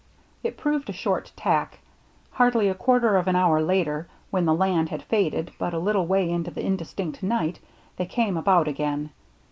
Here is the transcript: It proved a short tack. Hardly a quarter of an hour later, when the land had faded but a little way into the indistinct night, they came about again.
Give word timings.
It 0.41 0.57
proved 0.57 0.89
a 0.89 0.93
short 0.93 1.31
tack. 1.35 1.77
Hardly 2.31 2.67
a 2.69 2.73
quarter 2.73 3.17
of 3.17 3.27
an 3.27 3.35
hour 3.35 3.61
later, 3.61 4.07
when 4.31 4.45
the 4.45 4.53
land 4.55 4.89
had 4.89 5.03
faded 5.03 5.51
but 5.59 5.75
a 5.75 5.77
little 5.77 6.07
way 6.07 6.27
into 6.27 6.49
the 6.49 6.65
indistinct 6.65 7.21
night, 7.21 7.59
they 7.97 8.07
came 8.07 8.35
about 8.35 8.67
again. 8.67 9.11